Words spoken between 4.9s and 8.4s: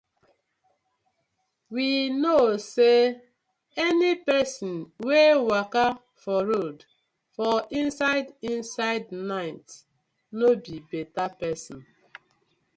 wey waka for road for inside